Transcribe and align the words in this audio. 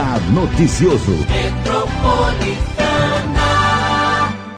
Radar 0.00 0.32
Noticioso. 0.32 1.12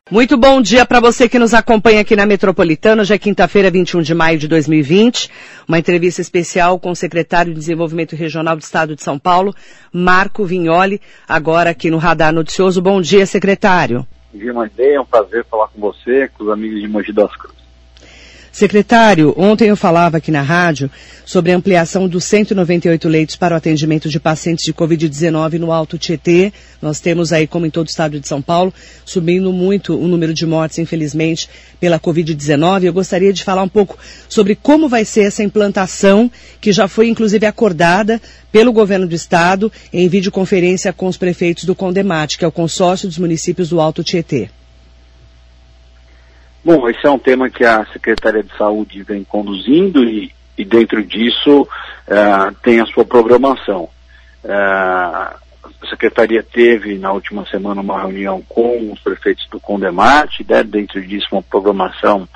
Muito 0.09 0.37
bom 0.37 0.63
dia 0.63 0.87
para 0.87 1.01
você 1.01 1.29
que 1.29 1.37
nos 1.37 1.53
acompanha 1.53 2.03
aqui 2.03 2.15
na 2.15 2.25
Metropolitana. 2.25 3.03
Hoje 3.03 3.15
é 3.15 3.19
quinta-feira, 3.19 3.69
21 3.69 4.03
de 4.03 4.15
maio 4.15 4.39
de 4.39 4.47
2020. 4.47 5.29
Uma 5.67 5.81
entrevista 5.81 6.21
especial 6.21 6.79
com 6.79 6.93
o 6.93 6.97
secretário 6.97 7.53
de 7.53 7.59
Desenvolvimento 7.59 8.15
Regional 8.15 8.55
do 8.55 8.63
Estado 8.63 8.95
de 8.95 9.03
São 9.03 9.19
Paulo, 9.19 9.53
Marco 9.93 10.45
Vignoli, 10.45 11.01
agora 11.29 11.71
aqui 11.71 11.91
no 11.91 11.99
Radar 11.99 12.33
Noticioso. 12.33 12.81
Bom 12.81 13.01
dia, 13.01 13.27
secretário. 13.27 14.07
Bom 14.33 14.39
dia, 14.39 14.53
Mandei. 14.53 14.95
É 14.95 15.01
um 15.01 15.05
prazer 15.05 15.45
falar 15.51 15.67
com 15.69 15.81
você, 15.81 16.29
com 16.39 16.45
os 16.45 16.51
amigos 16.51 16.81
de 16.81 16.87
Mogi 16.87 17.13
das 17.13 17.35
Cruzes. 17.35 17.62
Secretário, 18.53 19.33
ontem 19.39 19.71
eu 19.71 19.77
falava 19.77 20.19
aqui 20.19 20.31
na 20.31 20.43
rádio 20.43 20.91
sobre 21.25 21.53
a 21.53 21.57
ampliação 21.57 22.07
dos 22.07 22.25
198 22.25 23.09
leitos 23.09 23.35
para 23.35 23.55
o 23.55 23.57
atendimento 23.57 24.11
de 24.11 24.21
pacientes 24.21 24.63
de 24.63 24.75
Covid-19 24.75 25.55
no 25.55 25.73
Alto 25.73 25.97
Tietê. 25.97 26.53
Nós 26.81 27.01
temos 27.01 27.33
aí, 27.33 27.47
como 27.47 27.65
em 27.65 27.71
todo 27.71 27.87
o 27.87 27.91
estado 27.91 28.21
de 28.21 28.29
São 28.29 28.43
Paulo, 28.43 28.73
subindo 29.07 29.51
muito 29.55 29.99
o 29.99 30.07
número 30.07 30.35
de 30.35 30.45
mortes, 30.45 30.79
infelizmente, 30.79 31.49
pela 31.81 31.99
Covid-19. 31.99 32.85
Eu 32.85 32.93
gostaria 32.93 33.33
de 33.33 33.43
falar 33.43 33.63
um 33.63 33.69
pouco 33.71 33.97
sobre 34.29 34.55
como 34.55 34.87
vai 34.87 35.07
ser 35.07 35.23
essa 35.23 35.43
implantação, 35.43 36.31
que 36.61 36.73
já 36.73 36.87
foi 36.87 37.09
inclusive 37.09 37.47
acordada 37.47 38.21
pelo 38.53 38.71
governo 38.71 39.07
do 39.07 39.15
estado 39.15 39.73
em 39.91 40.07
videoconferência 40.09 40.93
com 40.93 41.07
os 41.07 41.17
prefeitos 41.17 41.65
do 41.65 41.75
Condemate, 41.75 42.37
que 42.37 42.45
é 42.45 42.49
o 42.49 42.53
consórcio 42.53 43.09
dos 43.09 43.17
municípios 43.17 43.71
do 43.71 43.81
Alto 43.81 44.05
Tietê. 44.05 44.51
Bom, 46.65 46.89
esse 46.89 47.05
é 47.05 47.11
um 47.11 47.19
tema 47.19 47.51
que 47.51 47.65
a 47.65 47.85
Secretaria 47.87 48.43
de 48.43 48.57
Saúde 48.57 49.03
vem 49.03 49.25
conduzindo 49.25 50.05
e, 50.05 50.33
e 50.57 50.65
dentro 50.65 51.03
disso 51.03 51.63
uh, 51.63 52.55
tem 52.63 52.81
a 52.81 52.87
sua 52.87 53.05
programação. 53.05 53.89
Uh, 54.45 55.43
a 55.83 55.87
Secretaria 55.91 56.41
teve 56.41 56.97
na 56.99 57.13
última 57.13 57.45
semana 57.47 57.81
uma 57.81 58.01
reunião 58.01 58.41
com 58.49 58.93
os 58.93 59.01
prefeitos 59.01 59.45
do 59.51 59.59
Condemate, 59.59 60.47
né, 60.49 60.63
dentro 60.63 61.03
disso 61.03 61.27
uma 61.33 61.43
programação 61.43 62.29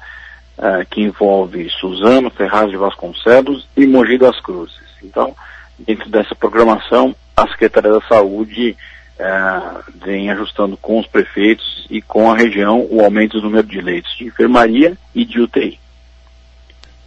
uh, 0.59 0.85
que 0.91 1.03
envolve 1.03 1.71
Suzano, 1.71 2.29
Ferraz 2.29 2.69
de 2.69 2.77
Vasconcelos 2.77 3.69
e 3.77 3.87
Mogi 3.87 4.19
das 4.19 4.41
Cruzes. 4.41 4.75
Então, 5.05 5.37
dentro 5.79 6.11
dessa 6.11 6.35
programação, 6.35 7.15
a 7.37 7.47
Secretaria 7.47 7.93
da 7.93 8.01
Saúde 8.09 8.77
é, 9.19 10.05
vem 10.05 10.31
ajustando 10.31 10.77
com 10.77 10.99
os 10.99 11.07
prefeitos 11.07 11.87
e 11.91 12.03
com 12.03 12.31
a 12.31 12.37
região 12.37 12.87
o 12.91 13.01
aumento 13.01 13.41
do 13.41 13.45
número 13.45 13.67
de 13.67 13.81
leitos 13.81 14.15
de 14.17 14.25
enfermaria 14.25 14.97
e 15.15 15.25
de 15.25 15.41
UTI. 15.41 15.79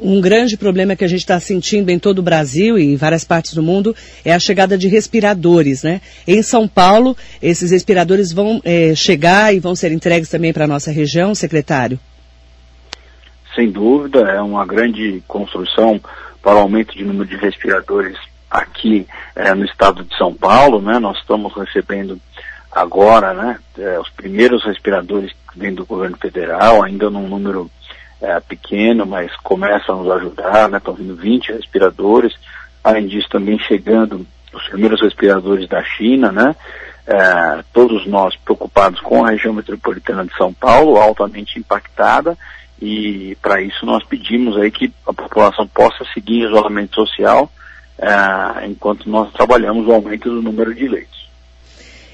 Um 0.02 0.22
grande 0.22 0.56
problema 0.56 0.96
que 0.96 1.04
a 1.04 1.08
gente 1.08 1.20
está 1.20 1.38
sentindo 1.42 1.90
em 1.90 2.00
todo 2.00 2.20
o 2.20 2.24
Brasil 2.24 2.80
e 2.80 2.86
em 2.86 2.96
várias 2.96 3.26
partes 3.26 3.54
do 3.54 3.62
mundo 3.62 3.94
é 4.24 4.34
a 4.34 4.40
chegada 4.40 4.78
de 4.78 4.88
respiradores, 4.88 5.84
né? 5.84 6.00
Em 6.26 6.42
São 6.42 6.70
Paulo, 6.70 7.18
esses 7.42 7.72
respiradores 7.72 8.32
vão 8.32 8.62
é, 8.64 8.96
chegar 8.96 9.54
e 9.54 9.60
vão 9.60 9.76
ser 9.76 9.92
entregues 9.92 10.30
também 10.30 10.54
para 10.54 10.64
a 10.64 10.68
nossa 10.68 10.90
região, 10.90 11.36
secretário? 11.36 12.00
Sem 13.54 13.70
dúvida, 13.70 14.22
é 14.22 14.40
uma 14.40 14.66
grande 14.66 15.22
construção 15.28 16.00
para 16.42 16.56
o 16.56 16.60
aumento 16.60 16.96
de 16.96 17.04
número 17.04 17.26
de 17.26 17.36
respiradores 17.36 18.18
aqui 18.50 19.08
é, 19.36 19.54
no 19.54 19.66
estado 19.66 20.04
de 20.04 20.18
São 20.18 20.34
Paulo, 20.34 20.82
né? 20.82 21.00
Nós 21.00 21.18
estamos 21.18 21.54
recebendo 21.54 22.20
agora, 22.72 23.34
né? 23.34 23.60
É, 23.78 24.00
os 24.00 24.10
primeiros 24.10 24.64
respiradores 24.66 25.32
que 25.32 25.60
vêm 25.60 25.74
do 25.74 25.86
governo 25.86 26.18
federal, 26.18 26.84
ainda 26.84 27.10
num 27.10 27.28
número 27.28 27.70
é, 28.22 28.40
pequeno, 28.40 29.06
mas 29.06 29.36
começam 29.38 29.96
a 29.96 30.04
nos 30.04 30.12
ajudar, 30.14 30.70
né? 30.70 30.78
Estão 30.78 30.94
vindo 30.94 31.16
20 31.16 31.54
respiradores. 31.54 32.34
Além 32.84 33.08
disso, 33.08 33.28
também 33.30 33.60
chegando 33.60 34.26
os 34.54 34.68
primeiros 34.70 35.02
respiradores 35.02 35.68
da 35.68 35.84
China, 35.84 36.32
né? 36.32 36.56
É, 37.06 37.64
todos 37.74 38.06
nós 38.06 38.36
preocupados 38.38 39.00
com 39.02 39.26
a 39.26 39.32
região 39.32 39.54
metropolitana 39.54 40.26
de 40.26 40.36
São 40.38 40.54
Paulo, 40.54 40.98
altamente 40.98 41.58
impactada, 41.58 42.38
e 42.82 43.36
para 43.42 43.62
isso 43.62 43.86
nós 43.86 44.04
pedimos 44.06 44.56
aí 44.58 44.70
que 44.70 44.94
a 45.08 45.14
população 45.14 45.68
possa 45.68 46.06
seguir 46.14 46.46
isolamento 46.46 46.96
social, 46.96 47.52
enquanto 48.66 49.10
nós 49.10 49.32
trabalhamos 49.34 49.88
o 49.88 49.92
aumento 49.92 50.30
do 50.30 50.42
número 50.42 50.74
de 50.74 50.88
leitos. 50.88 51.29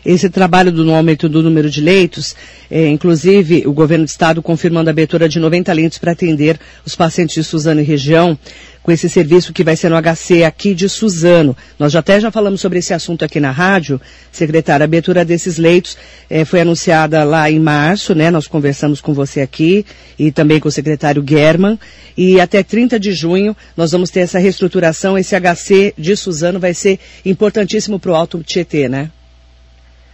Esse 0.05 0.29
trabalho 0.29 0.71
do 0.71 0.89
aumento 0.91 1.27
do 1.27 1.41
número 1.41 1.67
de 1.67 1.81
leitos, 1.81 2.35
é, 2.69 2.87
inclusive 2.87 3.63
o 3.65 3.73
governo 3.73 4.05
do 4.05 4.09
estado 4.09 4.39
confirmando 4.39 4.87
a 4.87 4.91
abertura 4.91 5.27
de 5.27 5.39
90 5.39 5.73
leitos 5.73 5.97
para 5.97 6.11
atender 6.11 6.59
os 6.85 6.95
pacientes 6.95 7.33
de 7.33 7.43
Suzano 7.43 7.81
e 7.81 7.83
região, 7.83 8.37
com 8.83 8.91
esse 8.91 9.09
serviço 9.09 9.51
que 9.51 9.63
vai 9.63 9.75
ser 9.75 9.89
no 9.89 9.99
HC 9.99 10.43
aqui 10.43 10.75
de 10.75 10.87
Suzano. 10.87 11.57
Nós 11.79 11.91
já 11.91 12.01
até 12.01 12.19
já 12.19 12.29
falamos 12.29 12.61
sobre 12.61 12.77
esse 12.77 12.93
assunto 12.93 13.25
aqui 13.25 13.39
na 13.39 13.49
rádio, 13.49 13.99
secretário. 14.31 14.83
A 14.83 14.85
abertura 14.85 15.25
desses 15.25 15.57
leitos 15.57 15.97
é, 16.29 16.45
foi 16.45 16.61
anunciada 16.61 17.23
lá 17.23 17.49
em 17.49 17.59
março, 17.59 18.13
né? 18.13 18.29
Nós 18.29 18.45
conversamos 18.45 19.01
com 19.01 19.11
você 19.11 19.41
aqui 19.41 19.83
e 20.19 20.31
também 20.31 20.59
com 20.59 20.69
o 20.69 20.71
secretário 20.71 21.25
German. 21.27 21.79
E 22.15 22.39
até 22.39 22.61
30 22.61 22.99
de 22.99 23.11
junho 23.11 23.57
nós 23.75 23.91
vamos 23.91 24.11
ter 24.11 24.19
essa 24.19 24.37
reestruturação. 24.37 25.17
Esse 25.17 25.35
HC 25.35 25.95
de 25.97 26.15
Suzano 26.15 26.59
vai 26.59 26.75
ser 26.75 26.99
importantíssimo 27.25 27.99
para 27.99 28.11
o 28.11 28.15
Alto 28.15 28.43
Tietê, 28.43 28.87
né? 28.87 29.09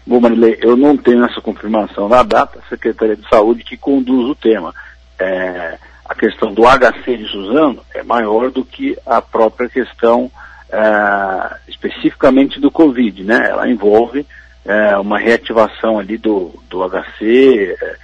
Bom, 0.06 0.20
Marilei, 0.20 0.58
eu 0.62 0.76
não 0.76 0.98
tenho 0.98 1.24
essa 1.26 1.40
confirmação 1.40 2.10
na 2.10 2.24
data, 2.24 2.60
a 2.60 2.70
Secretaria 2.70 3.16
de 3.16 3.28
Saúde 3.30 3.64
que 3.64 3.78
conduz 3.78 4.30
o 4.30 4.36
tema. 4.36 4.74
É, 5.20 5.78
a 6.04 6.16
questão 6.16 6.54
do 6.54 6.64
HC 6.64 7.18
de 7.18 7.28
Suzano 7.28 7.84
é 7.94 8.04
maior 8.04 8.50
do 8.50 8.66
que 8.66 8.98
a 9.06 9.22
própria 9.22 9.70
questão 9.70 10.32
é, 10.72 11.56
especificamente 11.68 12.60
do 12.60 12.72
Covid, 12.72 13.24
né? 13.24 13.48
Ela 13.50 13.70
envolve 13.70 14.26
é, 14.66 14.98
uma 14.98 15.20
reativação 15.20 16.00
ali 16.00 16.18
do, 16.18 16.52
do 16.68 16.80
HC, 16.90 17.78
é, 17.80 17.96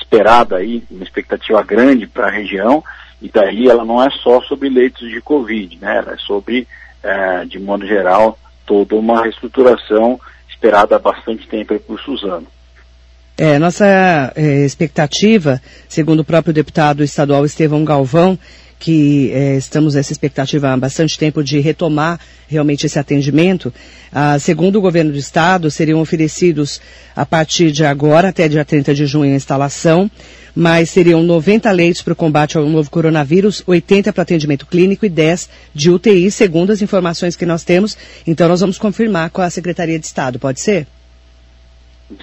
esperada 0.00 0.56
aí, 0.56 0.84
uma 0.90 1.02
expectativa 1.02 1.62
grande 1.62 2.06
para 2.06 2.28
a 2.28 2.30
região, 2.30 2.84
e 3.20 3.28
daí 3.28 3.68
ela 3.68 3.84
não 3.84 4.02
é 4.02 4.08
só 4.10 4.40
sobre 4.42 4.68
leitos 4.68 5.10
de 5.10 5.20
Covid, 5.20 5.78
né? 5.80 5.98
Ela 5.98 6.12
é 6.12 6.18
sobre, 6.18 6.68
é, 7.02 7.44
de 7.44 7.58
modo 7.58 7.84
geral, 7.86 8.38
toda 8.64 8.94
uma 8.94 9.22
reestruturação 9.22 10.20
esperada 10.56 10.96
há 10.96 10.98
bastante 10.98 11.46
tempo 11.46 11.78
por 11.80 12.00
Suzano. 12.00 12.46
É, 13.38 13.58
nossa 13.58 14.32
é, 14.34 14.64
expectativa, 14.64 15.60
segundo 15.88 16.20
o 16.20 16.24
próprio 16.24 16.54
deputado 16.54 17.04
estadual 17.04 17.44
Estevão 17.44 17.84
Galvão, 17.84 18.38
que 18.78 19.30
é, 19.32 19.56
estamos 19.56 19.94
nessa 19.94 20.12
expectativa 20.12 20.70
há 20.70 20.76
bastante 20.76 21.18
tempo 21.18 21.42
de 21.42 21.58
retomar 21.60 22.20
realmente 22.48 22.86
esse 22.86 22.98
atendimento. 22.98 23.72
Ah, 24.12 24.38
segundo 24.38 24.76
o 24.76 24.80
governo 24.80 25.12
do 25.12 25.18
estado, 25.18 25.70
seriam 25.70 26.00
oferecidos 26.00 26.80
a 27.14 27.24
partir 27.24 27.72
de 27.72 27.84
agora, 27.84 28.28
até 28.28 28.48
dia 28.48 28.64
30 28.64 28.94
de 28.94 29.06
junho, 29.06 29.32
a 29.32 29.36
instalação, 29.36 30.10
mas 30.54 30.90
seriam 30.90 31.22
90 31.22 31.70
leitos 31.70 32.02
para 32.02 32.12
o 32.12 32.16
combate 32.16 32.56
ao 32.56 32.66
novo 32.66 32.90
coronavírus, 32.90 33.62
80 33.66 34.12
para 34.12 34.22
atendimento 34.22 34.66
clínico 34.66 35.04
e 35.04 35.08
10 35.08 35.50
de 35.74 35.90
UTI, 35.90 36.30
segundo 36.30 36.70
as 36.70 36.82
informações 36.82 37.36
que 37.36 37.46
nós 37.46 37.64
temos. 37.64 37.96
Então 38.26 38.48
nós 38.48 38.60
vamos 38.60 38.78
confirmar 38.78 39.30
com 39.30 39.40
a 39.40 39.50
Secretaria 39.50 39.98
de 39.98 40.06
Estado, 40.06 40.38
pode 40.38 40.60
ser? 40.60 40.86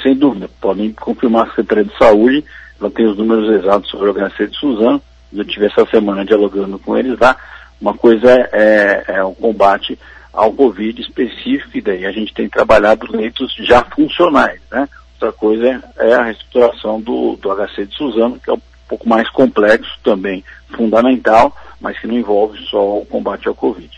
Sem 0.01 0.15
dúvida, 0.15 0.49
podem 0.61 0.93
confirmar 0.93 1.45
a 1.47 1.49
Secretaria 1.49 1.83
de 1.83 1.97
Saúde, 1.97 2.43
ela 2.79 2.89
tem 2.89 3.05
os 3.05 3.17
números 3.17 3.49
exatos 3.59 3.89
sobre 3.89 4.09
o 4.09 4.13
HC 4.13 4.47
de 4.47 4.57
Suzano, 4.57 5.01
eu 5.35 5.45
tive 5.45 5.67
essa 5.67 5.85
semana 5.87 6.25
dialogando 6.25 6.77
com 6.79 6.97
eles 6.97 7.17
lá, 7.19 7.35
uma 7.79 7.93
coisa 7.93 8.31
é, 8.31 9.03
é, 9.07 9.15
é 9.15 9.23
o 9.23 9.33
combate 9.33 9.97
ao 10.31 10.51
Covid 10.51 10.99
específico, 11.01 11.77
e 11.77 11.81
daí 11.81 12.05
a 12.05 12.11
gente 12.11 12.33
tem 12.33 12.49
trabalhado 12.49 13.05
leitos 13.11 13.53
já 13.59 13.83
funcionais, 13.83 14.59
né? 14.71 14.87
Outra 15.13 15.31
coisa 15.31 15.81
é, 15.99 16.09
é 16.09 16.13
a 16.15 16.23
reestruturação 16.23 16.99
do, 16.99 17.35
do 17.35 17.49
HC 17.55 17.85
de 17.85 17.95
Suzano, 17.95 18.39
que 18.39 18.49
é 18.49 18.53
um 18.53 18.61
pouco 18.87 19.07
mais 19.07 19.29
complexo 19.29 19.91
também, 20.03 20.43
fundamental, 20.75 21.55
mas 21.79 21.99
que 21.99 22.07
não 22.07 22.15
envolve 22.15 22.57
só 22.69 22.97
o 22.97 23.05
combate 23.05 23.47
ao 23.47 23.55
Covid. 23.55 23.89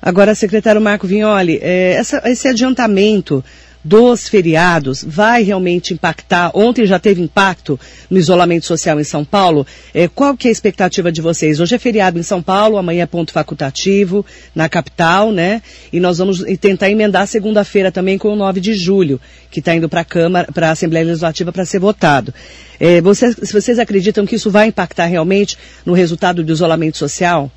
Agora, 0.00 0.34
secretário 0.34 0.80
Marco 0.80 1.06
Vignoli, 1.06 1.58
é, 1.62 1.92
essa, 1.92 2.22
esse 2.28 2.48
adiantamento 2.48 3.44
dos 3.84 4.26
feriados 4.28 5.04
vai 5.06 5.42
realmente 5.42 5.92
impactar? 5.92 6.50
Ontem 6.54 6.86
já 6.86 6.98
teve 6.98 7.20
impacto 7.20 7.78
no 8.08 8.18
isolamento 8.18 8.64
social 8.64 8.98
em 8.98 9.04
São 9.04 9.24
Paulo. 9.24 9.66
É, 9.92 10.08
qual 10.08 10.34
que 10.36 10.48
é 10.48 10.50
a 10.50 10.52
expectativa 10.52 11.12
de 11.12 11.20
vocês? 11.20 11.60
Hoje 11.60 11.74
é 11.74 11.78
feriado 11.78 12.18
em 12.18 12.22
São 12.22 12.42
Paulo, 12.42 12.78
amanhã 12.78 13.02
é 13.02 13.06
ponto 13.06 13.32
facultativo 13.32 14.24
na 14.54 14.68
capital, 14.68 15.30
né? 15.30 15.60
E 15.92 16.00
nós 16.00 16.16
vamos 16.16 16.42
tentar 16.58 16.90
emendar 16.90 17.26
segunda-feira 17.26 17.92
também 17.92 18.16
com 18.16 18.32
o 18.32 18.36
9 18.36 18.60
de 18.60 18.72
julho, 18.72 19.20
que 19.50 19.58
está 19.58 19.74
indo 19.74 19.88
para 19.88 20.00
a 20.00 20.04
Câmara, 20.04 20.50
para 20.52 20.68
a 20.68 20.72
Assembleia 20.72 21.04
Legislativa 21.04 21.52
para 21.52 21.66
ser 21.66 21.78
votado. 21.78 22.32
É, 22.80 23.00
vocês, 23.02 23.36
vocês 23.52 23.78
acreditam 23.78 24.24
que 24.24 24.36
isso 24.36 24.50
vai 24.50 24.68
impactar 24.68 25.06
realmente 25.06 25.58
no 25.84 25.92
resultado 25.92 26.42
do 26.42 26.52
isolamento 26.52 26.96
social? 26.96 27.50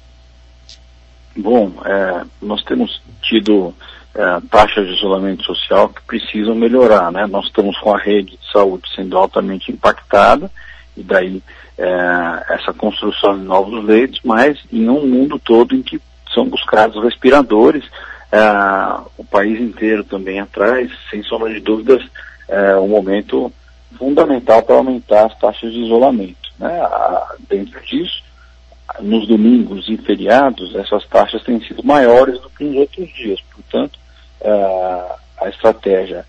Bom, 1.38 1.72
é, 1.86 2.24
nós 2.42 2.64
temos 2.64 3.02
tido 3.22 3.74
é, 4.18 4.42
taxas 4.50 4.88
de 4.88 4.96
isolamento 4.96 5.44
social 5.44 5.90
que 5.90 6.02
precisam 6.02 6.56
melhorar, 6.56 7.12
né? 7.12 7.28
Nós 7.28 7.46
estamos 7.46 7.78
com 7.78 7.94
a 7.94 8.00
rede 8.00 8.32
de 8.32 8.52
saúde 8.52 8.84
sendo 8.96 9.16
altamente 9.16 9.72
impactada 9.72 10.52
e 10.96 11.04
daí 11.04 11.42
é, 11.78 12.54
essa 12.56 12.74
construção 12.74 13.38
de 13.38 13.46
novos 13.46 13.86
leitos, 13.86 14.20
mas 14.24 14.58
em 14.74 14.90
um 14.90 15.06
mundo 15.06 15.38
todo 15.38 15.76
em 15.76 15.84
que 15.84 16.02
são 16.34 16.46
buscados 16.46 17.02
respiradores, 17.04 17.86
uh, 17.86 19.10
o 19.18 19.24
país 19.24 19.60
inteiro 19.60 20.04
também 20.04 20.40
atrás, 20.40 20.92
sem 21.10 21.24
sombra 21.24 21.54
de 21.54 21.60
dúvidas, 21.60 22.04
uh, 22.50 22.82
um 22.82 22.88
momento 22.88 23.52
fundamental 23.98 24.62
para 24.64 24.76
aumentar 24.76 25.26
as 25.26 25.38
taxas 25.40 25.72
de 25.72 25.80
isolamento. 25.80 26.48
Né? 26.60 26.72
dentro 27.48 27.80
disso, 27.86 28.24
nos 29.00 29.28
domingos 29.28 29.88
e 29.88 29.98
feriados, 29.98 30.76
essas 30.76 31.06
taxas 31.06 31.44
têm 31.44 31.60
sido 31.62 31.84
maiores 31.84 32.40
do 32.40 32.50
que 32.50 32.64
nos 32.64 32.78
outros 32.78 33.08
dias. 33.14 33.40
Portanto, 33.54 34.00
uh, 34.42 35.16
a 35.42 35.50
estratégia 35.50 36.26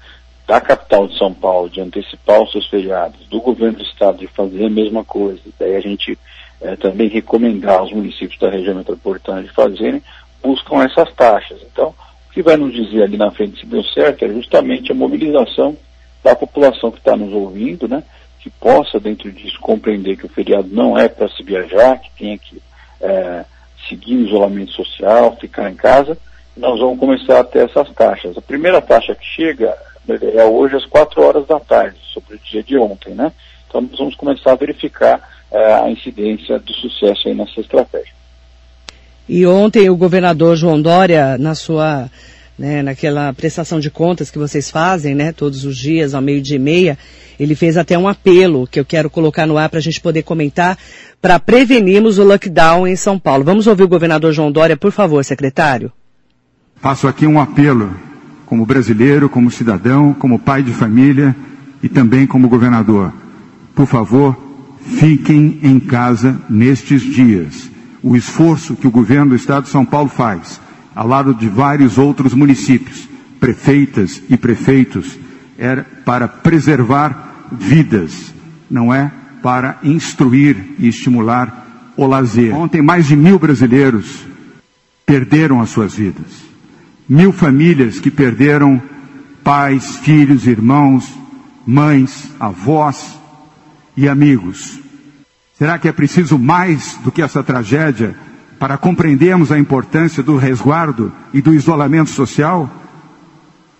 da 0.47 0.61
capital 0.61 1.07
de 1.07 1.19
São 1.19 1.33
Paulo 1.33 1.69
de 1.69 1.81
antecipar 1.81 2.43
os 2.43 2.51
seus 2.53 2.67
feriados, 2.69 3.27
do 3.27 3.41
governo 3.41 3.79
do 3.79 3.85
estado 3.85 4.19
de 4.19 4.27
fazer 4.27 4.67
a 4.67 4.71
mesma 4.71 5.05
coisa, 5.05 5.41
daí 5.59 5.77
a 5.77 5.81
gente 5.81 6.19
uh, 6.61 6.77
também 6.79 7.09
recomendar 7.09 7.79
aos 7.79 7.93
municípios 7.93 8.39
da 8.39 8.51
região 8.51 8.75
metropolitana 8.75 9.43
de 9.43 9.51
fazerem, 9.51 10.03
buscam 10.43 10.83
essas 10.83 11.13
taxas. 11.15 11.59
Então, 11.71 11.95
o 12.29 12.33
que 12.33 12.43
vai 12.43 12.57
nos 12.57 12.73
dizer 12.73 13.03
ali 13.03 13.17
na 13.17 13.31
frente 13.31 13.61
se 13.61 13.67
deu 13.67 13.83
certo 13.85 14.25
é 14.25 14.29
justamente 14.29 14.93
a 14.93 14.95
mobilização 14.95 15.77
da 16.23 16.35
população 16.35 16.91
que 16.91 16.99
está 16.99 17.17
nos 17.17 17.33
ouvindo, 17.33 17.89
né? 17.89 18.03
que 18.41 18.51
possa, 18.51 19.01
dentro 19.01 19.31
disso, 19.31 19.59
compreender 19.61 20.17
que 20.17 20.27
o 20.27 20.29
feriado 20.29 20.69
não 20.71 20.97
é 20.97 21.09
para 21.09 21.29
se 21.29 21.43
viajar, 21.43 21.99
que 21.99 22.11
tenha 22.17 22.39
que 22.39 22.63
é, 23.01 23.45
seguir 23.89 24.17
o 24.17 24.27
isolamento 24.27 24.73
social, 24.73 25.37
ficar 25.41 25.71
em 25.71 25.75
casa, 25.75 26.17
nós 26.59 26.81
vamos 26.81 26.99
começar 26.99 27.41
a 27.41 27.45
ter 27.45 27.69
essas 27.69 27.91
taxas. 27.93 28.37
A 28.37 28.43
primeira 28.43 28.81
taxa 28.81 29.15
que 29.15 29.25
chega 29.25 29.75
é 30.35 30.45
hoje 30.45 30.77
às 30.77 30.85
4 30.87 31.23
horas 31.23 31.47
da 31.47 31.61
tarde, 31.61 31.97
sobre 32.13 32.35
o 32.35 32.39
dia 32.39 32.63
de 32.63 32.77
ontem, 32.77 33.15
né? 33.15 33.33
Então 33.69 33.81
nós 33.81 33.99
vamos 33.99 34.15
começar 34.17 34.53
a 34.53 34.57
verificar 34.57 35.21
é, 35.51 35.75
a 35.75 35.91
incidência 35.91 36.59
do 36.59 36.73
sucesso 36.75 37.29
aí 37.29 37.35
nessa 37.35 37.61
estratégia. 37.61 38.13
E 39.29 39.47
ontem 39.47 39.89
o 39.89 39.97
governador 39.97 40.57
João 40.57 40.81
Dória, 40.81 41.37
na 41.39 41.55
sua 41.55 42.11
né, 42.59 42.83
naquela 42.83 43.33
prestação 43.33 43.79
de 43.79 43.91
contas 43.91 44.31
que 44.31 44.39
vocês 44.39 44.69
fazem, 44.69 45.15
né, 45.15 45.33
todos 45.33 45.65
os 45.65 45.77
dias, 45.77 46.13
ao 46.13 46.21
meio-dia 46.21 46.57
e 46.57 46.59
meia, 46.59 46.99
ele 47.39 47.55
fez 47.55 47.77
até 47.77 47.97
um 47.97 48.09
apelo 48.09 48.67
que 48.67 48.81
eu 48.81 48.85
quero 48.85 49.09
colocar 49.09 49.47
no 49.47 49.57
ar 49.57 49.69
para 49.69 49.79
a 49.79 49.83
gente 49.83 50.01
poder 50.01 50.25
comentar, 50.25 50.77
para 51.23 51.39
prevenirmos 51.39 52.19
o 52.19 52.25
lockdown 52.25 52.87
em 52.89 52.97
São 52.97 53.17
Paulo. 53.17 53.45
Vamos 53.45 53.69
ouvir 53.69 53.85
o 53.85 53.89
governador 53.89 54.33
João 54.33 54.51
Dória, 54.51 54.77
por 54.77 54.91
favor, 54.91 55.25
secretário. 55.25 55.93
Faço 56.81 57.09
aqui 57.09 57.27
um 57.27 57.41
apelo, 57.41 57.91
como 58.47 58.65
brasileiro, 58.65 59.29
como 59.29 59.51
cidadão, 59.51 60.15
como 60.15 60.39
pai 60.39 60.63
de 60.63 60.73
família 60.73 61.35
e 61.83 61.89
também 61.89 62.27
como 62.27 62.49
governador. 62.49 63.13
Por 63.75 63.87
favor, 63.87 64.37
fiquem 64.81 65.59
em 65.63 65.81
casa 65.81 66.41
nestes 66.49 67.03
dias. 67.03 67.69
O 68.03 68.17
esforço 68.17 68.77
que 68.77 68.87
o 68.87 68.93
governo 68.93 69.31
do 69.31 69.37
Estado 69.37 69.65
de 69.65 69.71
São 69.71 69.85
Paulo 69.85 70.09
faz 70.09 70.61
ao 70.95 71.07
lado 71.07 71.35
de 71.35 71.49
vários 71.49 71.97
outros 71.97 72.35
municípios, 72.35 73.09
prefeitas 73.39 74.21
e 74.29 74.37
prefeitos, 74.37 75.17
era 75.57 75.85
para 76.05 76.27
preservar 76.27 77.47
vidas, 77.53 78.35
não 78.69 78.93
é 78.93 79.13
para 79.41 79.79
instruir 79.85 80.75
e 80.79 80.89
estimular 80.89 81.93
o 81.97 82.07
lazer. 82.07 82.55
Ontem, 82.55 82.83
mais 82.83 83.07
de 83.07 83.15
mil 83.15 83.39
brasileiros 83.39 84.27
perderam 85.07 85.61
as 85.61 85.71
suas 85.71 85.95
vidas. 85.95 86.48
Mil 87.09 87.33
famílias 87.33 87.99
que 87.99 88.11
perderam 88.11 88.83
pais, 89.43 89.97
filhos, 89.97 90.47
irmãos, 90.47 91.11
mães, 91.67 92.31
avós 92.39 93.19
e 93.97 94.09
amigos. 94.09 94.79
Será 95.57 95.79
que 95.79 95.89
é 95.89 95.93
preciso 95.93 96.39
mais 96.39 96.99
do 97.03 97.11
que 97.11 97.23
essa 97.23 97.43
tragédia 97.43 98.15
para 98.59 98.77
compreendermos 98.77 99.51
a 99.51 99.59
importância 99.59 100.23
do 100.23 100.37
resguardo 100.37 101.13
e 101.33 101.41
do 101.41 101.55
isolamento 101.55 102.11
social? 102.11 102.71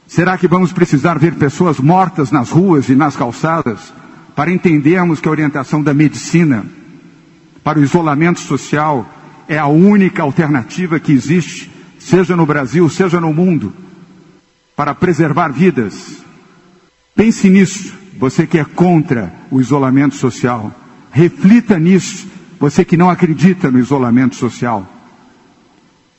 Será 0.07 0.39
que 0.39 0.49
vamos 0.49 0.73
precisar 0.73 1.19
ver 1.19 1.35
pessoas 1.35 1.79
mortas 1.79 2.31
nas 2.31 2.51
ruas 2.51 2.89
e 2.89 2.95
nas 2.95 3.15
calçadas 3.15 3.93
para 4.35 4.51
entendermos 4.51 5.21
que 5.21 5.29
a 5.29 5.31
orientação 5.31 5.83
da 5.83 5.93
medicina 5.93 6.65
para 7.63 7.79
o 7.79 7.83
isolamento 7.83 8.41
social 8.41 9.07
é 9.47 9.59
a 9.59 9.67
única 9.67 10.23
alternativa 10.23 10.99
que 10.99 11.13
existe, 11.13 11.71
seja 12.09 12.35
no 12.35 12.47
Brasil, 12.47 12.89
seja 12.89 13.21
no 13.21 13.33
mundo, 13.35 13.73
para 14.75 14.95
preservar 14.95 15.49
vidas? 15.49 16.23
Pense 17.15 17.51
nisso, 17.51 17.95
você 18.19 18.47
que 18.47 18.59
é 18.59 18.65
contra 18.65 19.33
o 19.51 19.61
isolamento 19.61 20.15
social. 20.15 20.73
Reflita 21.11 21.79
nisso 21.79 22.27
você 22.59 22.85
que 22.85 22.97
não 22.97 23.11
acredita 23.11 23.71
no 23.71 23.79
isolamento 23.79 24.35
social, 24.35 24.87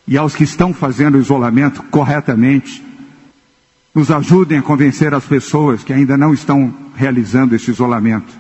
e 0.08 0.18
aos 0.18 0.36
que 0.36 0.44
estão 0.44 0.74
fazendo 0.74 1.16
o 1.16 1.22
isolamento 1.22 1.84
corretamente, 1.84 2.84
nos 3.94 4.10
ajudem 4.10 4.60
a 4.60 4.62
convencer 4.62 5.14
as 5.14 5.26
pessoas 5.26 5.84
que 5.84 5.92
ainda 5.92 6.16
não 6.18 6.34
estão 6.34 6.74
realizando 6.96 7.56
esse 7.56 7.72
isolamento, 7.72 8.32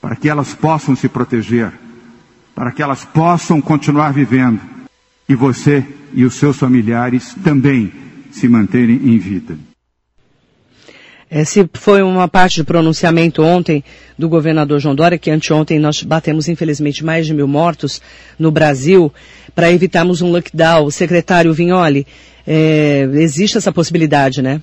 para 0.00 0.14
que 0.14 0.28
elas 0.28 0.52
possam 0.54 0.94
se 0.94 1.08
proteger, 1.08 1.72
para 2.54 2.70
que 2.70 2.82
elas 2.82 3.04
possam 3.04 3.60
continuar 3.60 4.12
vivendo, 4.12 4.60
e 5.28 5.34
você 5.34 5.84
e 6.14 6.24
os 6.24 6.34
seus 6.34 6.58
familiares 6.58 7.34
também 7.44 7.92
se 8.30 8.48
manterem 8.48 8.96
em 8.96 9.18
vida. 9.18 9.58
Esse 11.30 11.68
foi 11.74 12.02
uma 12.02 12.26
parte 12.26 12.58
do 12.58 12.64
pronunciamento 12.64 13.42
ontem 13.42 13.84
do 14.16 14.30
governador 14.30 14.80
João 14.80 14.94
Dória, 14.94 15.18
que 15.18 15.30
anteontem 15.30 15.78
nós 15.78 16.02
batemos, 16.02 16.48
infelizmente, 16.48 17.04
mais 17.04 17.26
de 17.26 17.34
mil 17.34 17.46
mortos 17.46 18.00
no 18.38 18.50
Brasil, 18.50 19.12
para 19.54 19.70
evitarmos 19.70 20.22
um 20.22 20.32
lockdown. 20.32 20.86
O 20.86 20.90
secretário 20.90 21.52
Vignoli, 21.52 22.06
é, 22.46 23.00
existe 23.12 23.58
essa 23.58 23.70
possibilidade, 23.70 24.40
né? 24.40 24.62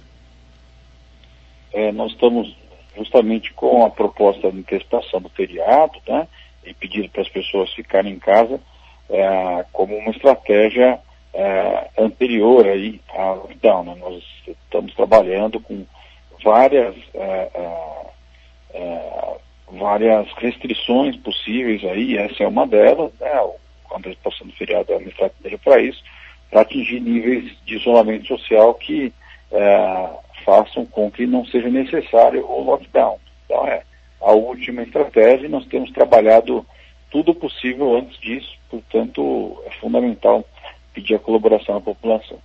É, 1.71 1.91
nós 1.91 2.11
estamos 2.13 2.55
justamente 2.97 3.53
com 3.53 3.85
a 3.85 3.91
proposta 3.91 4.51
de 4.51 4.57
antecipação 4.57 5.21
do 5.21 5.29
feriado, 5.29 5.99
né? 6.07 6.27
E 6.65 6.73
pedindo 6.73 7.07
para 7.09 7.21
as 7.21 7.29
pessoas 7.29 7.71
ficarem 7.75 8.13
em 8.13 8.17
casa 8.17 8.59
é, 9.09 9.65
como 9.71 9.95
uma 9.95 10.11
estratégia 10.11 10.99
é, 11.33 11.89
anterior 11.97 12.65
aí 12.65 13.01
ao 13.09 13.37
lockdown. 13.37 13.83
Né? 13.83 13.95
Nós 13.99 14.23
estamos 14.47 14.93
trabalhando 14.95 15.59
com 15.59 15.85
várias, 16.43 16.95
é, 17.13 17.49
é, 17.53 18.05
é, 18.73 19.37
várias 19.71 20.31
restrições 20.33 21.15
possíveis 21.17 21.83
aí, 21.83 22.17
essa 22.17 22.43
é 22.43 22.47
uma 22.47 22.67
delas, 22.67 23.11
né, 23.19 23.31
a 23.31 23.97
antecipação 23.97 24.47
do 24.47 24.53
feriado 24.53 24.93
é 24.93 24.97
uma 24.97 25.09
estratégia 25.09 25.57
para 25.57 25.81
isso, 25.81 26.03
para 26.49 26.61
atingir 26.61 26.99
níveis 26.99 27.51
de 27.65 27.75
isolamento 27.75 28.27
social 28.27 28.73
que 28.75 29.11
façam 30.43 30.85
com 30.85 31.09
que 31.09 31.25
não 31.25 31.45
seja 31.45 31.69
necessário 31.69 32.45
o 32.45 32.63
lockdown. 32.63 33.17
Então 33.45 33.65
é 33.67 33.83
a 34.21 34.31
última 34.31 34.83
estratégia 34.83 35.45
e 35.45 35.49
nós 35.49 35.65
temos 35.65 35.91
trabalhado 35.91 36.65
tudo 37.09 37.33
possível 37.33 37.95
antes 37.95 38.19
disso, 38.19 38.54
portanto 38.81 39.61
é 39.65 39.71
fundamental 39.79 40.45
pedir 40.93 41.15
a 41.15 41.19
colaboração 41.19 41.75
da 41.75 41.81
população. 41.81 42.37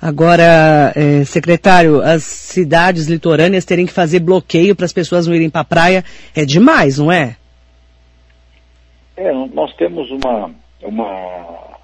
Agora, 0.00 0.92
é, 0.94 1.24
secretário, 1.24 2.00
as 2.00 2.22
cidades 2.22 3.06
litorâneas 3.06 3.64
terem 3.64 3.84
que 3.84 3.92
fazer 3.92 4.20
bloqueio 4.20 4.76
para 4.76 4.86
as 4.86 4.92
pessoas 4.92 5.26
não 5.26 5.34
irem 5.34 5.50
para 5.50 5.62
a 5.62 5.64
praia 5.64 6.04
é 6.34 6.44
demais, 6.44 6.98
não 6.98 7.10
é? 7.10 7.36
É, 9.16 9.32
nós 9.32 9.74
temos 9.74 10.08
uma, 10.12 10.50
uma, 10.80 11.78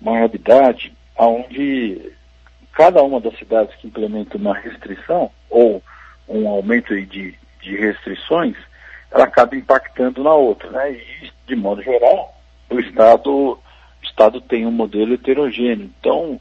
uma 0.00 0.16
realidade 0.18 0.92
onde 1.16 2.12
cada 2.72 3.00
uma 3.02 3.20
das 3.20 3.38
cidades 3.38 3.74
que 3.76 3.86
implementa 3.86 4.36
uma 4.36 4.54
restrição 4.54 5.30
ou 5.48 5.80
um 6.28 6.48
aumento 6.48 6.94
de, 7.06 7.34
de 7.62 7.76
restrições, 7.76 8.56
ela 9.12 9.24
acaba 9.24 9.54
impactando 9.54 10.24
na 10.24 10.34
outra, 10.34 10.70
né? 10.70 10.92
E, 10.92 11.30
de 11.46 11.54
modo 11.54 11.80
geral, 11.82 12.34
o 12.70 12.80
Estado, 12.80 13.30
o 13.30 13.58
Estado 14.02 14.40
tem 14.40 14.66
um 14.66 14.70
modelo 14.70 15.14
heterogêneo. 15.14 15.90
Então, 15.98 16.40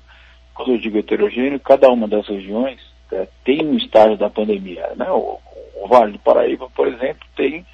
quando 0.54 0.74
eu 0.74 0.78
digo 0.78 0.98
heterogêneo, 0.98 1.60
cada 1.60 1.90
uma 1.90 2.08
das 2.08 2.28
regiões 2.28 2.80
é, 3.12 3.28
tem 3.44 3.66
um 3.66 3.78
estágio 3.78 4.18
da 4.18 4.30
pandemia. 4.30 4.94
Né? 4.96 5.10
O, 5.10 5.40
o, 5.82 5.88
Vale 5.88 6.14
do 6.14 6.20
Paraíba, 6.20 6.70
por 6.70 6.88
exemplo, 6.88 7.28
tem, 7.36 7.66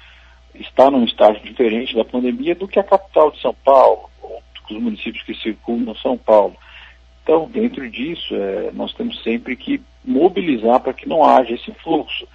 está 0.54 0.90
num 0.90 1.04
estágio 1.04 1.42
diferente 1.42 1.94
da 1.94 2.04
pandemia 2.04 2.54
do 2.54 2.68
que 2.68 2.78
a 2.78 2.84
capital 2.84 3.30
de 3.30 3.40
São 3.40 3.54
Paulo, 3.64 4.10
ou 4.22 4.42
os 4.70 4.76
municípios 4.76 5.22
que 5.24 5.34
circundam 5.34 5.94
São 5.96 6.16
Paulo. 6.16 6.56
Então, 7.22 7.48
dentro 7.48 7.88
disso, 7.90 8.34
é, 8.34 8.70
nós 8.72 8.92
temos 8.94 9.22
sempre 9.22 9.54
que 9.54 9.80
mobilizar 10.04 10.80
para 10.80 10.92
que 10.92 11.08
não 11.08 11.24
haja 11.24 11.54
esse 11.54 11.72
fluxo. 11.74 12.26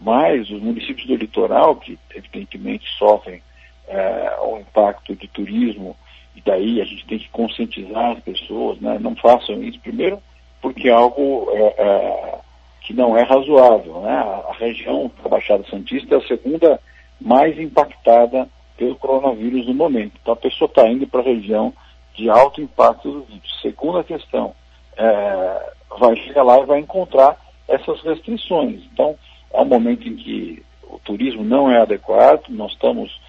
Mas 0.00 0.48
os 0.50 0.62
municípios 0.62 1.06
do 1.06 1.14
litoral, 1.14 1.76
que 1.76 1.98
evidentemente 2.14 2.88
sofrem 2.96 3.42
é, 3.90 4.36
o 4.40 4.58
impacto 4.58 5.14
de 5.16 5.26
turismo 5.28 5.96
e 6.34 6.40
daí 6.40 6.80
a 6.80 6.84
gente 6.84 7.04
tem 7.06 7.18
que 7.18 7.28
conscientizar 7.30 8.12
as 8.12 8.20
pessoas, 8.20 8.80
né? 8.80 8.98
Não 9.00 9.16
façam 9.16 9.62
isso 9.62 9.80
primeiro 9.80 10.22
porque 10.62 10.88
é 10.88 10.92
algo 10.92 11.48
é, 11.52 11.74
é, 11.76 12.38
que 12.82 12.94
não 12.94 13.16
é 13.16 13.22
razoável, 13.22 14.00
né? 14.00 14.12
A, 14.48 14.54
região 14.58 15.10
da 15.22 15.28
Baixada 15.28 15.64
Santista 15.68 16.14
é 16.14 16.18
a 16.18 16.26
segunda 16.26 16.80
mais 17.20 17.58
impactada 17.58 18.48
pelo 18.76 18.94
coronavírus 18.96 19.66
no 19.66 19.74
momento. 19.74 20.12
Então 20.20 20.34
a 20.34 20.36
pessoa 20.36 20.68
está 20.68 20.86
indo 20.86 21.06
para 21.06 21.20
a 21.20 21.24
região 21.24 21.72
de 22.14 22.30
alto 22.30 22.60
impacto 22.60 23.10
do 23.10 23.22
vírus. 23.22 23.58
Segunda 23.60 24.04
questão, 24.04 24.54
é, 24.96 25.72
vai 25.98 26.14
chegar 26.16 26.42
lá 26.42 26.60
e 26.60 26.66
vai 26.66 26.78
encontrar 26.78 27.36
essas 27.66 28.00
restrições. 28.02 28.82
Então, 28.92 29.16
é 29.52 29.60
um 29.60 29.64
momento 29.64 30.06
em 30.06 30.16
que 30.16 30.62
o 30.82 30.98
turismo 30.98 31.44
não 31.44 31.70
é 31.70 31.80
adequado, 31.80 32.48
nós 32.48 32.72
estamos 32.72 33.19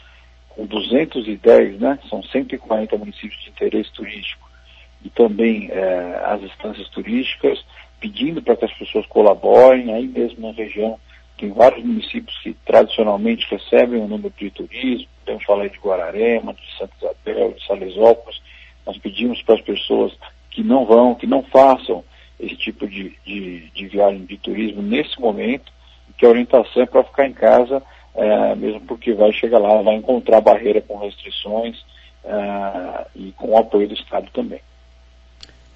com 0.55 0.65
210, 0.65 1.79
né, 1.79 1.99
são 2.09 2.21
140 2.23 2.97
municípios 2.97 3.41
de 3.43 3.49
interesse 3.49 3.91
turístico 3.93 4.49
e 5.03 5.09
também 5.09 5.69
é, 5.71 6.21
as 6.25 6.41
instâncias 6.43 6.87
turísticas 6.89 7.63
pedindo 7.99 8.41
para 8.41 8.55
que 8.55 8.65
as 8.65 8.73
pessoas 8.73 9.05
colaborem, 9.07 9.93
aí 9.93 10.07
mesmo 10.07 10.47
na 10.47 10.53
região 10.53 10.99
tem 11.37 11.51
vários 11.51 11.83
municípios 11.83 12.37
que 12.39 12.53
tradicionalmente 12.65 13.47
recebem 13.49 13.99
o 13.99 14.03
um 14.03 14.07
número 14.07 14.33
de 14.37 14.51
turismo, 14.51 15.07
podemos 15.19 15.43
falar 15.43 15.67
de 15.67 15.79
Guararema, 15.79 16.53
de 16.53 16.77
Santa 16.77 16.93
Isabel, 16.99 17.53
de 17.53 17.65
Salesópolis, 17.65 18.41
nós 18.85 18.97
pedimos 18.97 19.41
para 19.41 19.55
as 19.55 19.61
pessoas 19.61 20.13
que 20.51 20.61
não 20.61 20.85
vão, 20.85 21.15
que 21.15 21.25
não 21.25 21.41
façam 21.43 22.03
esse 22.39 22.55
tipo 22.57 22.87
de, 22.87 23.17
de, 23.25 23.69
de 23.71 23.87
viagem 23.87 24.25
de 24.25 24.37
turismo 24.37 24.81
nesse 24.81 25.19
momento, 25.19 25.71
que 26.17 26.25
a 26.25 26.29
orientação 26.29 26.83
é 26.83 26.85
para 26.85 27.03
ficar 27.03 27.25
em 27.25 27.33
casa, 27.33 27.81
é, 28.15 28.55
mesmo 28.55 28.81
porque 28.81 29.13
vai 29.13 29.31
chegar 29.31 29.59
lá, 29.59 29.81
vai 29.81 29.95
encontrar 29.95 30.41
barreira 30.41 30.81
com 30.81 30.97
restrições 30.97 31.83
é, 32.23 33.05
e 33.15 33.31
com 33.33 33.49
o 33.49 33.57
apoio 33.57 33.87
do 33.87 33.93
Estado 33.93 34.29
também. 34.33 34.61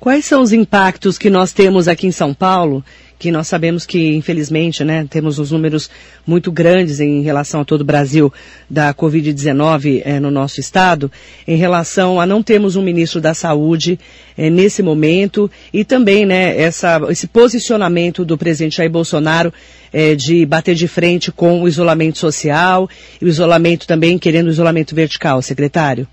Quais 0.06 0.24
são 0.26 0.44
os 0.44 0.54
impactos 0.54 1.18
que 1.18 1.32
nós 1.32 1.52
temos 1.52 1.88
aqui 1.88 2.06
em 2.06 2.12
São 2.12 2.32
Paulo 2.32 2.86
que 3.18 3.32
nós 3.32 3.48
sabemos 3.48 3.88
que, 3.88 4.14
infelizmente, 4.16 4.84
né, 4.84 5.08
temos 5.10 5.40
os 5.40 5.50
números 5.50 5.90
muito 6.28 6.52
grandes 6.52 7.00
em 7.00 7.24
relação 7.24 7.62
a 7.62 7.66
todo 7.66 7.82
o 7.82 7.86
Brasil 7.86 8.32
da 8.70 8.94
Covid-19 8.94 10.04
eh, 10.06 10.20
no 10.20 10.30
nosso 10.30 10.60
estado, 10.60 11.12
em 11.48 11.56
relação 11.56 12.22
a 12.22 12.26
não 12.28 12.44
termos 12.44 12.76
um 12.76 12.84
ministro 12.84 13.20
da 13.20 13.34
Saúde 13.34 14.00
eh, 14.38 14.48
nesse 14.48 14.84
momento 14.84 15.50
e 15.74 15.84
também, 15.84 16.24
né, 16.24 16.56
essa, 16.56 17.02
esse 17.10 17.26
posicionamento 17.26 18.24
do 18.24 18.38
presidente 18.38 18.78
Jair 18.78 18.92
Bolsonaro 18.92 19.52
eh, 19.92 20.14
de 20.14 20.46
bater 20.46 20.76
de 20.76 20.88
frente 20.88 21.32
com 21.32 21.64
o 21.64 21.68
isolamento 21.68 22.20
social 22.20 22.88
e 23.20 23.26
o 23.26 23.28
isolamento 23.28 23.88
também, 23.88 24.20
querendo 24.20 24.46
o 24.46 24.52
isolamento 24.52 24.94
vertical, 24.94 25.42
secretário? 25.42 26.08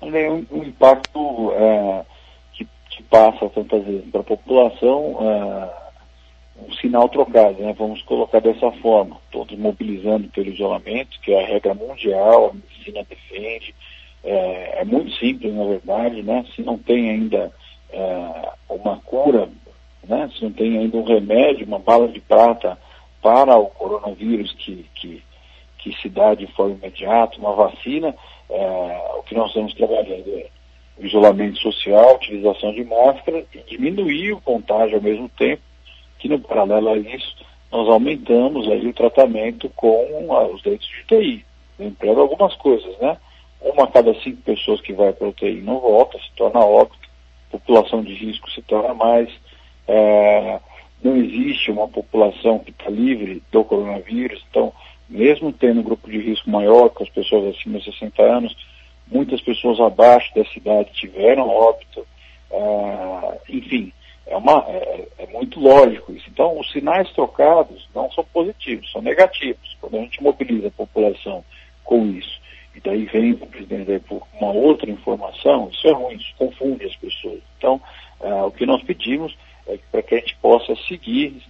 Um, 0.00 0.44
um 0.52 0.62
impacto 0.62 1.50
é, 1.56 2.04
passa 3.10 3.48
tantas 3.50 3.84
vezes 3.84 4.10
para 4.10 4.20
a 4.20 4.24
população 4.24 5.12
uh, 5.12 5.70
um 6.64 6.72
sinal 6.72 7.08
trocado, 7.08 7.62
né? 7.62 7.74
vamos 7.76 8.02
colocar 8.02 8.40
dessa 8.40 8.70
forma, 8.72 9.16
todos 9.30 9.56
mobilizando 9.58 10.28
pelo 10.28 10.48
isolamento, 10.48 11.20
que 11.20 11.32
é 11.32 11.42
a 11.42 11.46
regra 11.46 11.74
mundial, 11.74 12.50
a 12.50 12.54
medicina 12.54 13.04
defende, 13.08 13.74
é, 14.24 14.80
é 14.80 14.84
muito 14.84 15.12
simples 15.16 15.54
na 15.54 15.64
verdade, 15.64 16.22
né? 16.22 16.44
se 16.54 16.62
não 16.62 16.78
tem 16.78 17.10
ainda 17.10 17.52
é, 17.90 18.52
uma 18.68 18.96
cura, 19.00 19.48
né? 20.06 20.30
se 20.36 20.42
não 20.42 20.52
tem 20.52 20.78
ainda 20.78 20.96
um 20.96 21.04
remédio, 21.04 21.66
uma 21.66 21.78
bala 21.78 22.08
de 22.08 22.20
prata 22.20 22.78
para 23.22 23.56
o 23.56 23.66
coronavírus 23.66 24.52
que, 24.52 24.86
que, 24.94 25.22
que 25.78 25.92
se 26.00 26.08
dá 26.08 26.34
de 26.34 26.46
forma 26.48 26.74
imediata, 26.74 27.38
uma 27.38 27.54
vacina, 27.54 28.14
é, 28.48 29.12
o 29.18 29.22
que 29.22 29.34
nós 29.34 29.48
estamos 29.48 29.74
trabalhando 29.74 30.28
é 30.38 30.55
isolamento 30.98 31.58
social, 31.58 32.16
utilização 32.16 32.72
de 32.72 32.84
máscara 32.84 33.44
e 33.54 33.58
diminuir 33.68 34.32
o 34.32 34.40
contágio 34.40 34.96
ao 34.96 35.02
mesmo 35.02 35.28
tempo, 35.28 35.62
que 36.18 36.28
no 36.28 36.38
paralelo 36.40 36.88
a 36.88 36.96
isso, 36.96 37.36
nós 37.70 37.88
aumentamos 37.88 38.68
aí 38.68 38.86
o 38.86 38.94
tratamento 38.94 39.68
com 39.70 40.28
a, 40.30 40.46
os 40.46 40.64
leitos 40.64 40.86
de 40.88 41.02
UTI. 41.02 41.44
Lembrando 41.78 42.20
algumas 42.20 42.54
coisas, 42.56 42.96
né? 42.98 43.18
Uma 43.60 43.84
a 43.84 43.88
cada 43.88 44.14
cinco 44.20 44.40
pessoas 44.42 44.80
que 44.80 44.92
vai 44.92 45.12
para 45.12 45.26
a 45.26 45.30
UTI 45.30 45.60
não 45.60 45.80
volta, 45.80 46.18
se 46.18 46.30
torna 46.36 46.60
óbito, 46.60 47.06
população 47.50 48.02
de 48.02 48.14
risco 48.14 48.50
se 48.50 48.62
torna 48.62 48.94
mais, 48.94 49.28
é, 49.88 50.60
não 51.02 51.16
existe 51.16 51.70
uma 51.70 51.88
população 51.88 52.58
que 52.58 52.70
está 52.70 52.90
livre 52.90 53.42
do 53.52 53.64
coronavírus, 53.64 54.44
então, 54.50 54.72
mesmo 55.08 55.52
tendo 55.52 55.80
um 55.80 55.84
grupo 55.84 56.10
de 56.10 56.18
risco 56.18 56.50
maior, 56.50 56.88
com 56.90 57.02
as 57.02 57.10
pessoas 57.10 57.54
acima 57.54 57.78
de 57.78 57.84
60 57.84 58.22
anos, 58.22 58.56
muitas 59.06 59.40
pessoas 59.40 59.80
abaixo 59.80 60.34
da 60.34 60.44
cidade 60.46 60.90
tiveram 60.92 61.48
óbito, 61.48 62.06
ah, 62.52 63.36
enfim, 63.48 63.92
é, 64.26 64.36
uma, 64.36 64.64
é, 64.68 65.08
é, 65.18 65.26
muito 65.28 65.60
lógico 65.60 66.12
isso. 66.12 66.28
Então, 66.28 66.58
os 66.58 66.70
sinais 66.72 67.10
trocados 67.12 67.88
não 67.94 68.10
são 68.10 68.24
positivos, 68.24 68.90
são 68.90 69.00
negativos. 69.00 69.76
Quando 69.80 69.96
a 69.96 70.00
gente 70.00 70.22
mobiliza 70.22 70.68
a 70.68 70.72
população 70.72 71.44
com 71.84 72.06
isso, 72.06 72.40
e 72.74 72.80
daí 72.80 73.04
vem 73.06 73.32
o 73.32 73.46
presidente 73.46 73.90
República 73.90 74.26
uma 74.40 74.52
outra 74.52 74.90
informação, 74.90 75.68
isso 75.72 75.86
é 75.86 75.92
ruim, 75.92 76.16
isso 76.16 76.34
confunde 76.36 76.84
as 76.84 76.96
pessoas. 76.96 77.40
Então, 77.56 77.80
ah, 78.20 78.46
o 78.46 78.50
que 78.50 78.66
nós 78.66 78.82
pedimos 78.82 79.36
é 79.68 79.78
para 79.90 80.02
que 80.02 80.14
a 80.14 80.18
gente 80.18 80.36
possa 80.36 80.74
seguir 80.88 81.40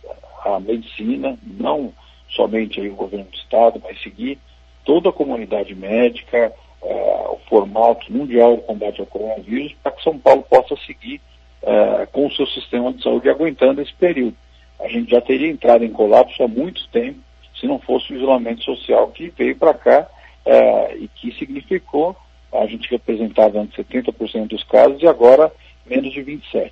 a 0.45 0.61
medicina, 0.61 1.39
não 1.43 1.93
somente 2.29 2.81
o 2.81 2.95
governo 2.95 3.27
do 3.27 3.37
Estado, 3.37 3.81
mas 3.83 4.01
seguir 4.03 4.39
toda 4.85 5.09
a 5.09 5.13
comunidade 5.13 5.75
médica, 5.75 6.53
uh, 6.87 7.33
o 7.33 7.41
formato 7.49 8.13
mundial 8.13 8.57
de 8.57 8.63
combate 8.63 9.01
ao 9.01 9.07
coronavírus 9.07 9.75
para 9.83 9.93
que 9.93 10.03
São 10.03 10.19
Paulo 10.19 10.43
possa 10.43 10.77
seguir 10.87 11.21
uh, 11.63 12.07
com 12.13 12.27
o 12.27 12.33
seu 12.33 12.47
sistema 12.47 12.93
de 12.93 13.03
saúde 13.03 13.29
aguentando 13.29 13.83
esse 13.83 13.95
período. 13.95 14.37
A 14.81 14.89
gente 14.89 15.11
já 15.11 15.21
teria 15.21 15.51
entrado 15.51 15.85
em 15.85 15.91
colapso 15.91 16.43
há 16.43 16.49
muito 16.49 16.87
tempo 16.89 17.19
se 17.59 17.67
não 17.67 17.79
fosse 17.79 18.13
o 18.13 18.17
isolamento 18.17 18.63
social 18.63 19.09
que 19.09 19.33
veio 19.37 19.57
para 19.57 19.75
cá 19.75 20.07
uh, 20.47 20.97
e 20.97 21.09
que 21.09 21.33
significou 21.39 22.17
a 22.53 22.67
gente 22.67 22.91
representava 22.91 23.61
antes 23.61 23.77
70% 23.77 24.49
dos 24.49 24.63
casos 24.65 25.03
e 25.03 25.07
agora 25.07 25.53
menos 25.85 26.13
de 26.13 26.21
27%. 26.21 26.71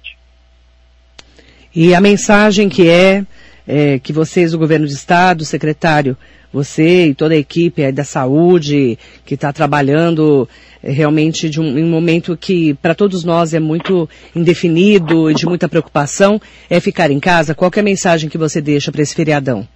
E 1.75 1.95
a 1.95 2.01
mensagem 2.01 2.69
que 2.69 2.89
é, 2.89 3.25
é 3.67 3.99
que 3.99 4.13
vocês, 4.13 4.55
o 4.55 4.59
governo 4.59 4.87
de 4.87 4.93
Estado, 4.93 5.45
secretário, 5.45 6.17
você 6.53 7.07
e 7.07 7.15
toda 7.15 7.35
a 7.35 7.39
equipe 7.39 7.91
da 7.91 8.05
saúde 8.05 8.97
que 9.27 9.35
está 9.35 9.53
trabalhando 9.53 10.49
é, 10.83 10.91
realmente 10.93 11.51
de 11.51 11.61
um, 11.61 11.65
um 11.65 11.89
momento 11.91 12.37
que 12.37 12.75
para 12.75 12.95
todos 12.95 13.25
nós 13.25 13.53
é 13.53 13.59
muito 13.59 14.09
indefinido 14.37 15.29
e 15.31 15.35
de 15.35 15.47
muita 15.47 15.69
preocupação, 15.69 16.41
é 16.71 16.79
ficar 16.79 17.11
em 17.11 17.19
casa. 17.19 17.55
Qual 17.55 17.71
é 17.75 17.81
a 17.81 17.83
mensagem 17.83 18.31
que 18.31 18.39
você 18.39 18.61
deixa 18.61 18.93
para 18.93 19.03
esse 19.03 19.15
feriadão? 19.15 19.67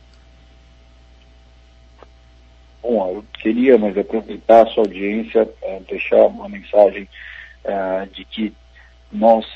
Bom, 2.81 3.17
eu 3.17 3.25
queria, 3.43 3.77
mas 3.77 3.99
aproveitar 3.99 4.63
a 4.63 4.71
sua 4.71 4.85
audiência, 4.85 5.49
é, 5.63 5.81
deixar 5.89 6.27
uma 6.27 6.49
mensagem 6.49 7.09
é, 7.65 8.07
de 8.15 8.25
que 8.25 8.53
nós 9.11 9.47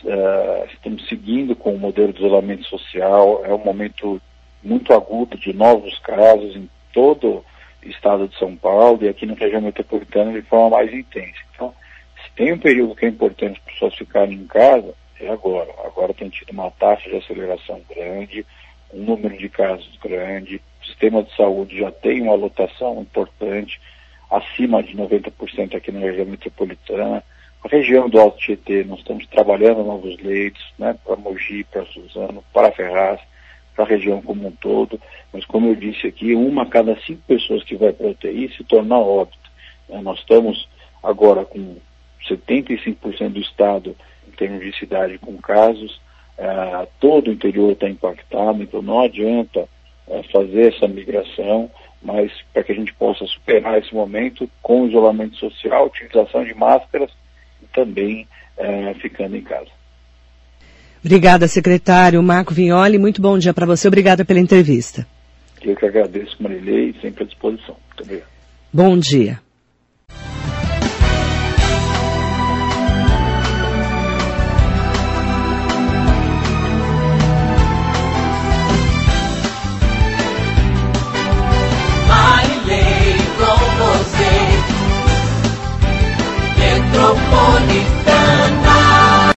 estamos 0.72 1.06
seguindo 1.08 1.54
com 1.54 1.74
o 1.74 1.78
modelo 1.78 2.12
de 2.12 2.18
isolamento 2.18 2.64
social, 2.64 3.44
é 3.44 3.52
um 3.52 3.64
momento 3.64 4.20
muito 4.62 4.92
agudo 4.92 5.36
de 5.36 5.52
novos 5.52 5.98
casos 5.98 6.56
em 6.56 6.70
todo 6.92 7.44
o 7.84 7.88
estado 7.88 8.28
de 8.28 8.38
São 8.38 8.56
Paulo 8.56 8.98
e 9.02 9.08
aqui 9.08 9.26
na 9.26 9.34
região 9.34 9.60
metropolitana 9.60 10.32
de 10.32 10.42
forma 10.42 10.76
mais 10.76 10.92
intensa. 10.92 11.38
Então, 11.54 11.74
se 12.24 12.30
tem 12.36 12.52
um 12.52 12.58
período 12.58 12.94
que 12.94 13.04
é 13.04 13.08
importante 13.08 13.60
para 13.60 13.72
as 13.72 13.74
pessoas 13.74 13.94
ficarem 13.94 14.34
em 14.34 14.46
casa, 14.46 14.94
é 15.20 15.28
agora. 15.28 15.70
Agora 15.84 16.14
tem 16.14 16.28
tido 16.28 16.50
uma 16.50 16.70
taxa 16.70 17.10
de 17.10 17.16
aceleração 17.16 17.80
grande, 17.88 18.46
um 18.92 19.02
número 19.02 19.36
de 19.36 19.48
casos 19.48 19.98
grande, 20.02 20.62
o 20.80 20.86
sistema 20.86 21.22
de 21.22 21.34
saúde 21.36 21.78
já 21.78 21.90
tem 21.90 22.22
uma 22.22 22.34
lotação 22.34 23.00
importante, 23.00 23.80
acima 24.30 24.82
de 24.82 24.96
90% 24.96 25.74
aqui 25.74 25.90
na 25.90 26.00
região 26.00 26.26
metropolitana. 26.26 27.22
Região 27.68 28.08
do 28.08 28.18
Alto 28.18 28.38
Tietê, 28.38 28.84
nós 28.84 28.98
estamos 28.98 29.26
trabalhando 29.28 29.84
novos 29.84 30.16
leitos, 30.18 30.62
né, 30.78 30.96
para 31.04 31.16
Mogi, 31.16 31.64
para 31.64 31.86
Suzano, 31.86 32.42
para 32.52 32.72
Ferraz, 32.72 33.20
para 33.74 33.84
a 33.84 33.88
região 33.88 34.20
como 34.20 34.48
um 34.48 34.50
todo, 34.50 35.00
mas 35.32 35.44
como 35.46 35.68
eu 35.68 35.76
disse 35.76 36.06
aqui, 36.06 36.34
uma 36.34 36.64
a 36.64 36.66
cada 36.66 36.98
cinco 37.00 37.22
pessoas 37.26 37.62
que 37.62 37.76
vai 37.76 37.92
para 37.92 38.08
a 38.08 38.10
UTI 38.10 38.52
se 38.56 38.64
torna 38.64 38.98
óbito. 38.98 39.50
Né? 39.88 40.00
Nós 40.02 40.18
estamos 40.18 40.68
agora 41.02 41.44
com 41.44 41.76
75% 42.28 43.28
do 43.30 43.40
estado 43.40 43.96
em 44.28 44.32
termos 44.32 44.60
de 44.64 44.76
cidade 44.78 45.18
com 45.18 45.36
casos, 45.38 46.00
uh, 46.38 46.86
todo 47.00 47.28
o 47.28 47.32
interior 47.32 47.72
está 47.72 47.88
impactado, 47.88 48.62
então 48.62 48.82
não 48.82 49.00
adianta 49.00 49.68
uh, 50.06 50.22
fazer 50.32 50.74
essa 50.74 50.88
migração, 50.88 51.70
mas 52.02 52.32
para 52.52 52.64
que 52.64 52.72
a 52.72 52.74
gente 52.74 52.92
possa 52.94 53.24
superar 53.26 53.78
esse 53.78 53.94
momento 53.94 54.50
com 54.60 54.88
isolamento 54.88 55.36
social, 55.36 55.86
utilização 55.86 56.44
de 56.44 56.54
máscaras 56.54 57.10
também 57.72 58.26
uh, 58.58 58.94
ficando 59.00 59.36
em 59.36 59.42
casa. 59.42 59.70
Obrigada, 61.04 61.48
secretário 61.48 62.22
Marco 62.22 62.54
Vignoli. 62.54 62.98
Muito 62.98 63.20
bom 63.20 63.36
dia 63.36 63.52
para 63.52 63.66
você. 63.66 63.88
Obrigada 63.88 64.24
pela 64.24 64.38
entrevista. 64.38 65.06
Eu 65.60 65.76
que 65.76 65.86
agradeço, 65.86 66.36
Marilei, 66.40 66.94
sempre 67.00 67.24
à 67.24 67.26
disposição. 67.26 67.76
Muito 67.88 68.02
obrigado. 68.02 68.28
Bom 68.72 68.98
dia. 68.98 69.40
Metropolitana 87.02 88.71